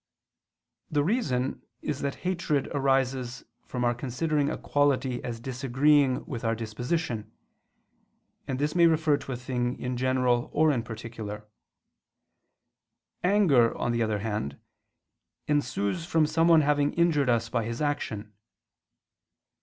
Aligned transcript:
The 0.89 1.03
reason 1.03 1.61
is 1.83 1.99
that 2.01 2.15
hatred 2.25 2.67
arises 2.73 3.45
from 3.67 3.83
our 3.85 3.93
considering 3.93 4.49
a 4.49 4.57
quality 4.57 5.23
as 5.23 5.39
disagreeing 5.39 6.25
with 6.25 6.43
our 6.43 6.55
disposition; 6.55 7.31
and 8.47 8.57
this 8.57 8.73
may 8.73 8.87
refer 8.87 9.17
to 9.17 9.31
a 9.33 9.35
thing 9.35 9.77
in 9.77 9.97
general 9.97 10.49
or 10.53 10.71
in 10.71 10.81
particular. 10.81 11.47
Anger, 13.23 13.77
on 13.77 13.91
the 13.91 14.01
other 14.01 14.17
hand, 14.25 14.57
ensues 15.47 16.03
from 16.03 16.25
someone 16.25 16.61
having 16.61 16.93
injured 16.95 17.29
us 17.29 17.47
by 17.47 17.63
his 17.65 17.79
action. 17.79 18.33